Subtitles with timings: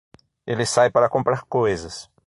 [0.47, 2.09] Ele sai para comprar coisas